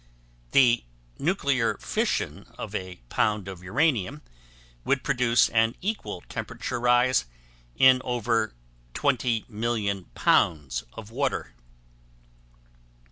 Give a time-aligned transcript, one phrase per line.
[0.51, 0.83] The
[1.19, 4.23] nuclear fission of a pound of uranium
[4.83, 7.25] would produce an equal temperature rise
[7.75, 8.55] in over
[8.95, 11.53] 200 million pounds of water.